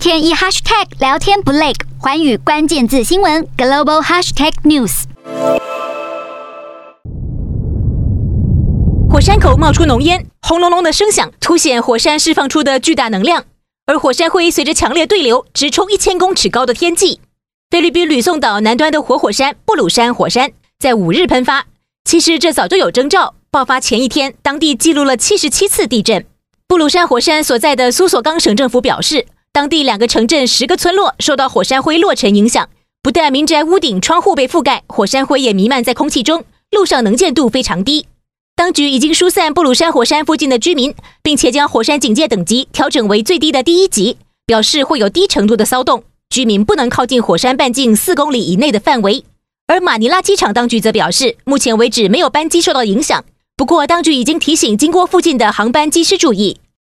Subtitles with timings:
[0.00, 5.02] 天一 hashtag 聊天不累，寰宇关键字新闻 global hashtag news。
[9.10, 13.44] 火山口冒出浓烟，轰隆隆的声响凸显火山释放出的巨大能量，
[13.84, 17.20] 而火山灰随着强烈对流直冲一千公尺高的天际。
[17.70, 21.66] 菲律宾吕宋岛南端的活火山布鲁山火山在五日喷发，
[22.06, 23.34] 其实这早就有征兆。
[23.50, 26.24] 爆发前一天，当地记录了七十七次地震。
[26.66, 32.68] 布鲁山火山所在的苏索冈省政府表示，当地两个城镇、十个村落受到火山灰落尘影响，
[33.02, 38.06] 不但民宅屋顶窗户被覆盖，火山灰也弥漫在空气中，路上能见度非常低。
[38.54, 49.24] 当局已经疏散布鲁山火山附近的居民，并且将火山警戒等级调整为最低的第一级，表示会有低程度的骚动，居民不能靠近火山半径四公里以内的范围。
[49.66, 53.24] 而马尼拉机场当局则表示，目前为止没有班机受到影响。
[53.56, 56.60] 不过，当局已经提醒经过附近的航班机师注意，